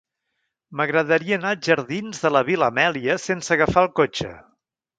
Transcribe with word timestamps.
M'agradaria 0.79 1.37
anar 1.41 1.51
als 1.57 1.67
jardins 1.69 2.23
de 2.25 2.31
la 2.37 2.43
Vil·la 2.49 2.71
Amèlia 2.75 3.21
sense 3.29 3.55
agafar 3.59 3.87
el 3.87 3.93
cotxe. 4.03 4.35